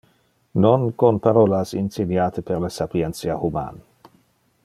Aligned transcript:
Non 0.63 0.81
con 0.95 1.19
parolas 1.25 1.69
inseniate 1.83 2.41
per 2.47 2.57
le 2.65 2.71
sapientia 2.79 3.35
human. 3.49 3.79